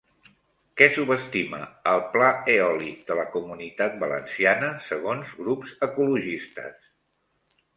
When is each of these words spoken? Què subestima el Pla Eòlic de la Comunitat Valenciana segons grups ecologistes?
Què 0.79 0.85
subestima 0.93 1.59
el 1.91 2.01
Pla 2.15 2.29
Eòlic 2.53 3.05
de 3.11 3.17
la 3.21 3.25
Comunitat 3.35 4.01
Valenciana 4.05 4.73
segons 4.89 5.37
grups 5.43 5.77
ecologistes? 5.91 6.93